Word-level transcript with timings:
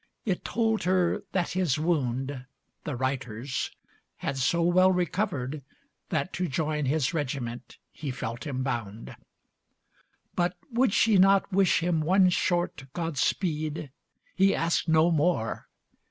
It 0.25 0.43
told 0.43 0.81
her 0.85 1.25
that 1.31 1.51
his 1.51 1.77
wound, 1.77 2.47
The 2.85 2.95
writer's, 2.95 3.69
had 4.15 4.35
so 4.35 4.63
well 4.63 4.91
recovered 4.91 5.61
that 6.09 6.33
To 6.33 6.47
join 6.47 6.85
his 6.85 7.13
regiment 7.13 7.77
he 7.91 8.09
felt 8.09 8.47
him 8.47 8.63
bound. 8.63 9.15
But 10.35 10.57
would 10.71 10.91
she 10.91 11.19
not 11.19 11.53
wish 11.53 11.83
him 11.83 12.01
one 12.01 12.29
short 12.31 12.85
"Godspeed", 12.93 13.91
He 14.35 14.55
asked 14.55 14.87
no 14.87 15.11
more. 15.11 15.67